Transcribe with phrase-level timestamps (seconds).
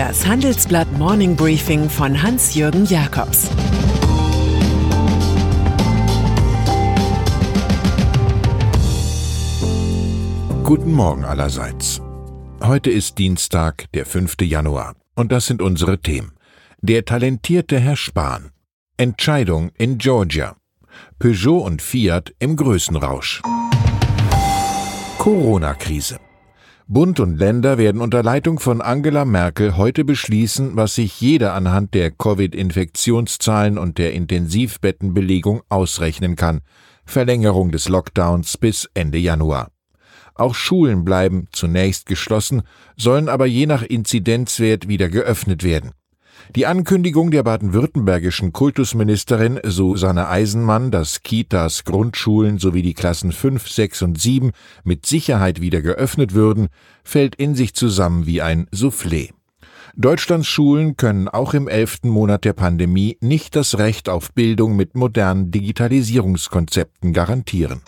[0.00, 3.50] Das Handelsblatt Morning Briefing von Hans-Jürgen Jakobs
[10.64, 12.00] Guten Morgen allerseits.
[12.62, 14.36] Heute ist Dienstag, der 5.
[14.40, 16.32] Januar, und das sind unsere Themen.
[16.80, 18.52] Der talentierte Herr Spahn.
[18.96, 20.56] Entscheidung in Georgia.
[21.18, 23.42] Peugeot und Fiat im Größenrausch.
[25.18, 26.20] Corona-Krise.
[26.92, 31.94] Bund und Länder werden unter Leitung von Angela Merkel heute beschließen, was sich jeder anhand
[31.94, 36.62] der Covid-Infektionszahlen und der Intensivbettenbelegung ausrechnen kann.
[37.04, 39.70] Verlängerung des Lockdowns bis Ende Januar.
[40.34, 42.62] Auch Schulen bleiben zunächst geschlossen,
[42.96, 45.92] sollen aber je nach Inzidenzwert wieder geöffnet werden.
[46.56, 54.02] Die Ankündigung der baden-württembergischen Kultusministerin Susanne Eisenmann, dass Kitas, Grundschulen sowie die Klassen 5, 6
[54.02, 54.50] und 7
[54.82, 56.68] mit Sicherheit wieder geöffnet würden,
[57.04, 59.30] fällt in sich zusammen wie ein Soufflé.
[59.96, 64.94] Deutschlands Schulen können auch im elften Monat der Pandemie nicht das Recht auf Bildung mit
[64.94, 67.82] modernen Digitalisierungskonzepten garantieren.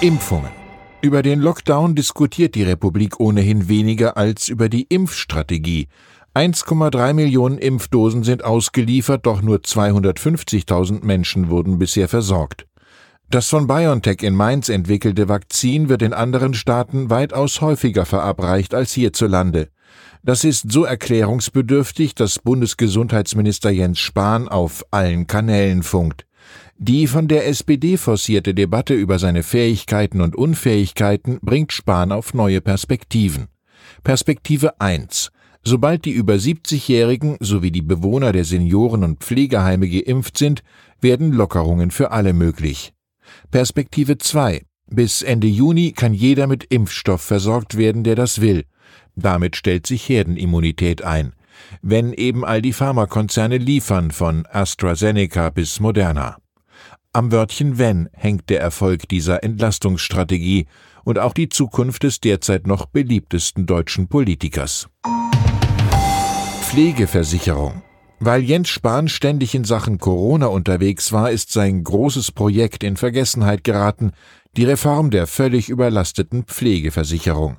[0.00, 0.50] Impfungen.
[1.00, 5.88] Über den Lockdown diskutiert die Republik ohnehin weniger als über die Impfstrategie.
[6.34, 12.66] 1,3 Millionen Impfdosen sind ausgeliefert, doch nur 250.000 Menschen wurden bisher versorgt.
[13.28, 18.92] Das von BioNTech in Mainz entwickelte Vakzin wird in anderen Staaten weitaus häufiger verabreicht als
[18.92, 19.68] hierzulande.
[20.22, 26.26] Das ist so erklärungsbedürftig, dass Bundesgesundheitsminister Jens Spahn auf allen Kanälen funkt.
[26.78, 32.62] Die von der SPD forcierte Debatte über seine Fähigkeiten und Unfähigkeiten bringt Spahn auf neue
[32.62, 33.48] Perspektiven.
[34.02, 35.30] Perspektive 1.
[35.64, 40.62] Sobald die über 70-Jährigen sowie die Bewohner der Senioren- und Pflegeheime geimpft sind,
[41.00, 42.92] werden Lockerungen für alle möglich.
[43.50, 44.62] Perspektive 2.
[44.86, 48.64] Bis Ende Juni kann jeder mit Impfstoff versorgt werden, der das will.
[49.14, 51.32] Damit stellt sich Herdenimmunität ein.
[51.80, 56.38] Wenn eben all die Pharmakonzerne liefern, von AstraZeneca bis Moderna.
[57.12, 60.66] Am Wörtchen wenn hängt der Erfolg dieser Entlastungsstrategie
[61.04, 64.88] und auch die Zukunft des derzeit noch beliebtesten deutschen Politikers.
[66.72, 67.82] Pflegeversicherung.
[68.18, 73.62] Weil Jens Spahn ständig in Sachen Corona unterwegs war, ist sein großes Projekt in Vergessenheit
[73.62, 74.12] geraten,
[74.56, 77.58] die Reform der völlig überlasteten Pflegeversicherung.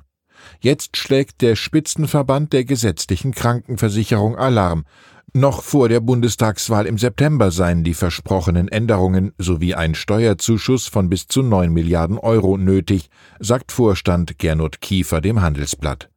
[0.58, 4.84] Jetzt schlägt der Spitzenverband der gesetzlichen Krankenversicherung Alarm.
[5.32, 11.28] Noch vor der Bundestagswahl im September seien die versprochenen Änderungen sowie ein Steuerzuschuss von bis
[11.28, 16.10] zu neun Milliarden Euro nötig, sagt Vorstand Gernot Kiefer dem Handelsblatt.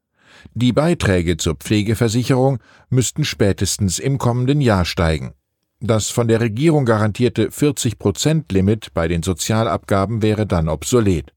[0.53, 2.59] Die Beiträge zur Pflegeversicherung
[2.89, 5.33] müssten spätestens im kommenden Jahr steigen.
[5.79, 11.33] Das von der Regierung garantierte 40-Prozent-Limit bei den Sozialabgaben wäre dann obsolet.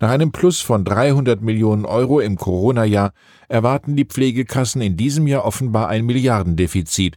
[0.00, 3.12] Nach einem Plus von 300 Millionen Euro im Corona-Jahr
[3.48, 7.16] erwarten die Pflegekassen in diesem Jahr offenbar ein Milliardendefizit.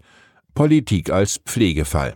[0.53, 2.15] Politik als Pflegefall.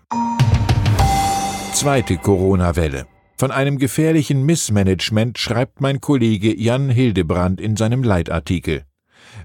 [1.74, 3.08] Zweite Corona-Welle.
[3.38, 8.84] Von einem gefährlichen Missmanagement schreibt mein Kollege Jan Hildebrand in seinem Leitartikel.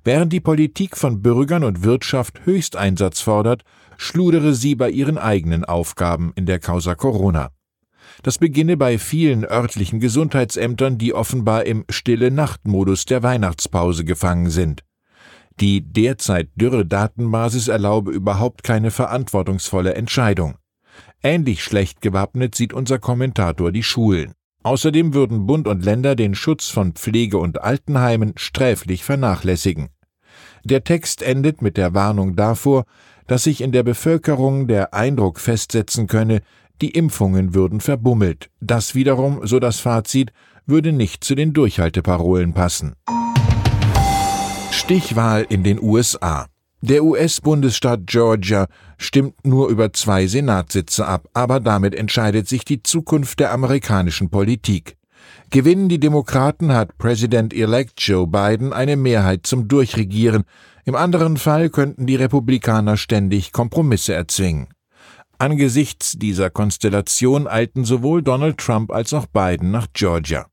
[0.05, 3.63] Während die Politik von Bürgern und Wirtschaft Höchsteinsatz fordert,
[3.97, 7.51] schludere sie bei ihren eigenen Aufgaben in der Causa Corona.
[8.23, 14.83] Das beginne bei vielen örtlichen Gesundheitsämtern, die offenbar im stille Nachtmodus der Weihnachtspause gefangen sind.
[15.61, 20.57] Die derzeit dürre Datenbasis erlaube überhaupt keine verantwortungsvolle Entscheidung.
[21.23, 24.33] Ähnlich schlecht gewappnet sieht unser Kommentator die Schulen.
[24.67, 29.91] Außerdem würden Bund und Länder den Schutz von Pflege- und Altenheimen sträflich vernachlässigen.
[30.65, 32.85] Der Text endet mit der Warnung davor,
[33.29, 36.41] dass sich in der Bevölkerung der Eindruck festsetzen könne,
[36.81, 38.51] die Impfungen würden verbummelt.
[38.61, 40.33] Das wiederum, so das Fazit,
[40.67, 42.97] würde nicht zu den Durchhalteparolen passen.
[44.73, 46.49] Stichwahl in den USA.
[46.83, 48.67] Der US-Bundesstaat Georgia
[48.99, 54.97] stimmt nur über zwei Senatssitze ab, aber damit entscheidet sich die Zukunft der amerikanischen Politik.
[55.51, 60.45] Gewinnen die Demokraten, hat President-elect Joe Biden eine Mehrheit zum Durchregieren,
[60.85, 64.69] im anderen Fall könnten die Republikaner ständig Kompromisse erzwingen.
[65.39, 70.47] Angesichts dieser Konstellation eilten sowohl Donald Trump als auch Biden nach Georgia.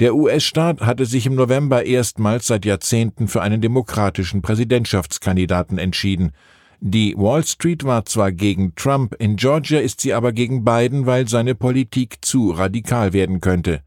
[0.00, 6.32] Der US-Staat hatte sich im November erstmals seit Jahrzehnten für einen demokratischen Präsidentschaftskandidaten entschieden.
[6.80, 11.26] Die Wall Street war zwar gegen Trump, in Georgia ist sie aber gegen Biden, weil
[11.26, 13.82] seine Politik zu radikal werden könnte.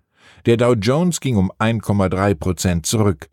[0.45, 3.29] Der Dow Jones ging um 1,3 Prozent zurück.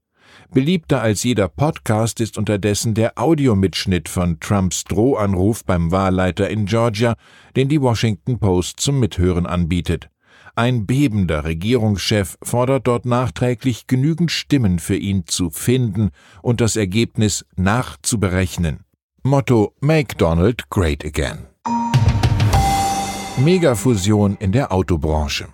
[0.50, 7.16] Beliebter als jeder Podcast ist unterdessen der Audiomitschnitt von Trumps Drohanruf beim Wahlleiter in Georgia,
[7.56, 10.08] den die Washington Post zum Mithören anbietet.
[10.58, 16.10] Ein bebender Regierungschef fordert dort nachträglich genügend Stimmen für ihn zu finden
[16.43, 18.81] und das Ergebnis nachzuberechnen.
[19.22, 21.46] Motto Make Donald Great Again.
[23.37, 25.46] Megafusion in der Autobranche.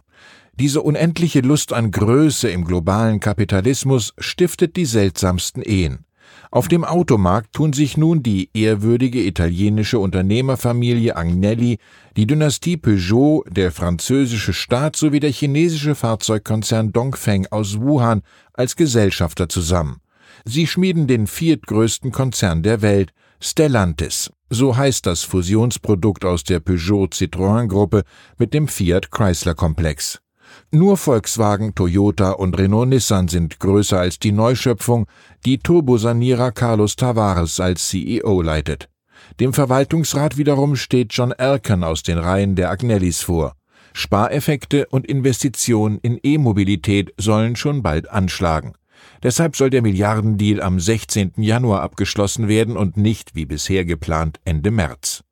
[0.55, 6.07] Diese unendliche Lust an Größe im globalen Kapitalismus stiftet die seltsamsten Ehen.
[6.55, 11.79] Auf dem Automarkt tun sich nun die ehrwürdige italienische Unternehmerfamilie Agnelli,
[12.17, 18.23] die Dynastie Peugeot, der französische Staat sowie der chinesische Fahrzeugkonzern Dongfeng aus Wuhan
[18.53, 19.97] als Gesellschafter zusammen.
[20.45, 24.31] Sie schmieden den viertgrößten Konzern der Welt, Stellantis.
[24.49, 28.05] So heißt das Fusionsprodukt aus der Peugeot-Citroën-Gruppe
[28.39, 30.21] mit dem Fiat-Chrysler-Komplex.
[30.71, 35.07] Nur Volkswagen, Toyota und Renault-Nissan sind größer als die Neuschöpfung,
[35.45, 38.89] die Turbosanierer Carlos Tavares als CEO leitet.
[39.41, 43.55] Dem Verwaltungsrat wiederum steht John Elkann aus den Reihen der Agnellis vor.
[43.93, 48.75] Spareffekte und Investitionen in E-Mobilität sollen schon bald anschlagen.
[49.23, 51.33] Deshalb soll der Milliardendeal am 16.
[51.37, 55.23] Januar abgeschlossen werden und nicht, wie bisher geplant, Ende März.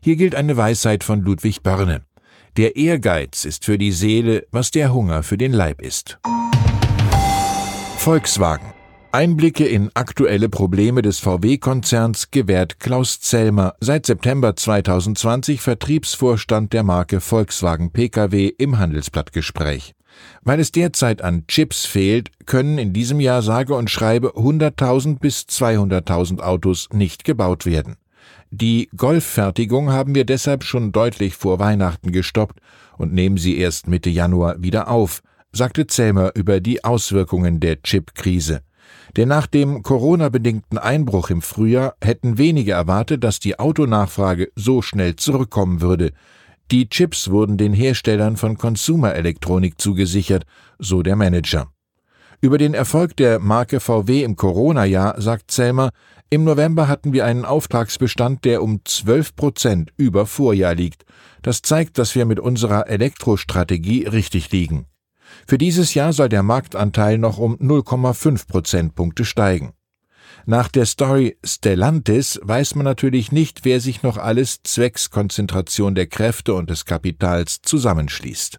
[0.00, 2.02] Hier gilt eine Weisheit von Ludwig Börne.
[2.56, 6.20] Der Ehrgeiz ist für die Seele, was der Hunger für den Leib ist.
[7.96, 8.72] Volkswagen.
[9.10, 17.20] Einblicke in aktuelle Probleme des VW-Konzerns gewährt Klaus Zellmer, seit September 2020 Vertriebsvorstand der Marke
[17.20, 19.96] Volkswagen Pkw im Handelsblattgespräch.
[20.42, 25.40] Weil es derzeit an Chips fehlt, können in diesem Jahr sage und schreibe 100.000 bis
[25.40, 27.96] 200.000 Autos nicht gebaut werden.
[28.50, 32.60] Die Golffertigung haben wir deshalb schon deutlich vor Weihnachten gestoppt
[32.96, 35.22] und nehmen sie erst Mitte Januar wieder auf,
[35.52, 38.62] sagte Zellmer über die Auswirkungen der Chip-Krise.
[39.16, 45.16] Denn nach dem Corona-bedingten Einbruch im Frühjahr hätten wenige erwartet, dass die Autonachfrage so schnell
[45.16, 46.12] zurückkommen würde.
[46.70, 50.44] Die Chips wurden den Herstellern von Consumer-Elektronik zugesichert,
[50.78, 51.73] so der Manager.
[52.44, 55.92] Über den Erfolg der Marke VW im Corona-Jahr sagt Zellmer,
[56.28, 61.06] im November hatten wir einen Auftragsbestand, der um 12 Prozent über Vorjahr liegt.
[61.40, 64.84] Das zeigt, dass wir mit unserer Elektrostrategie richtig liegen.
[65.46, 69.72] Für dieses Jahr soll der Marktanteil noch um 0,5 Prozentpunkte steigen.
[70.44, 76.08] Nach der Story Stellantis weiß man natürlich nicht, wer sich noch alles zwecks Konzentration der
[76.08, 78.58] Kräfte und des Kapitals zusammenschließt.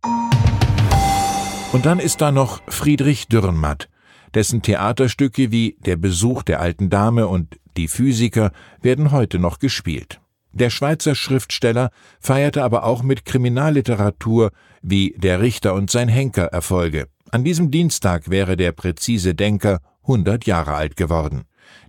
[1.75, 3.89] Und dann ist da noch Friedrich Dürrenmatt,
[4.33, 10.22] dessen Theaterstücke wie Der Besuch der alten Dame und Die Physiker werden heute noch gespielt.
[10.54, 11.89] Der Schweizer Schriftsteller
[12.22, 14.51] feierte aber auch mit Kriminalliteratur
[14.81, 17.10] wie Der Richter und sein Henker Erfolge.
[17.31, 21.44] An diesem Dienstag wäre der präzise Denker 100 Jahre alt geworden.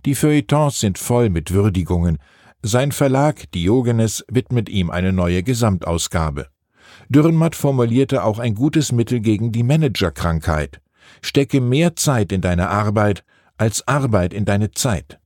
[0.05, 2.17] Die Feuilletons sind voll mit Würdigungen.
[2.61, 6.47] Sein Verlag Diogenes widmet ihm eine neue Gesamtausgabe.
[7.09, 10.81] Dürrenmatt formulierte auch ein gutes Mittel gegen die Managerkrankheit.
[11.21, 13.23] Stecke mehr Zeit in deine Arbeit
[13.57, 15.19] als Arbeit in deine Zeit.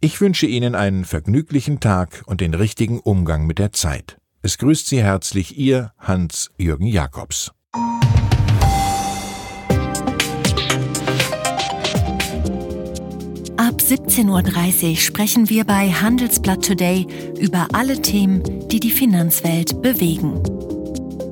[0.00, 4.18] Ich wünsche Ihnen einen vergnüglichen Tag und den richtigen Umgang mit der Zeit.
[4.42, 7.52] Es grüßt Sie herzlich Ihr Hans-Jürgen Jakobs.
[13.56, 17.06] Ab 17.30 Uhr sprechen wir bei Handelsblatt Today
[17.40, 20.42] über alle Themen, die die Finanzwelt bewegen.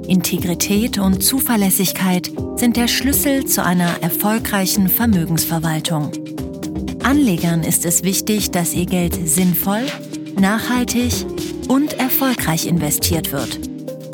[0.08, 6.12] Integrität und Zuverlässigkeit sind der Schlüssel zu einer erfolgreichen Vermögensverwaltung.
[7.02, 9.86] Anlegern ist es wichtig, dass ihr Geld sinnvoll,
[10.38, 11.12] nachhaltig
[11.68, 13.58] und erfolgreich investiert wird,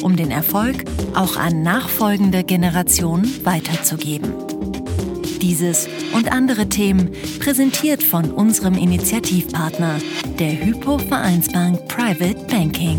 [0.02, 4.32] um den Erfolg auch an nachfolgende Generationen weiterzugeben.
[5.40, 9.96] Dieses und andere Themen präsentiert von unserem Initiativpartner,
[10.38, 12.98] der Hypo Vereinsbank Private Banking.